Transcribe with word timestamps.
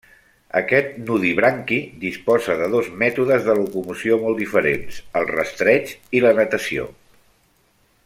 Aquest 0.59 0.95
nudibranqui 1.09 1.77
disposa 2.05 2.55
de 2.63 2.71
dos 2.77 2.89
mètodes 3.03 3.45
de 3.49 3.57
locomoció 3.61 4.19
molt 4.27 4.43
diferents: 4.43 5.01
el 5.21 5.31
rastreig 5.37 5.97
i 6.21 6.27
la 6.29 6.37
natació. 6.43 6.93